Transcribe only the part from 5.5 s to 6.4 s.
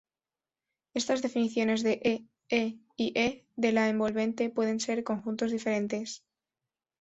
diferentes.